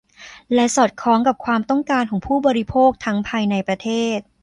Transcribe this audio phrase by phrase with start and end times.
[0.53, 4.19] และสอดคล้องกับความต้องการของผู้บริโภคทั้งภายในประเทศ